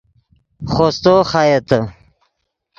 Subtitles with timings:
[0.71, 1.79] خوستو خایتے